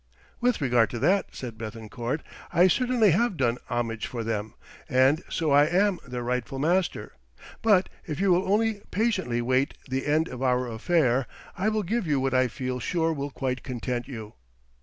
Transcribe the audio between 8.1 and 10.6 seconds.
you will only patiently wait the end of